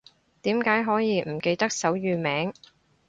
[0.41, 2.53] 點解可以唔記得手語名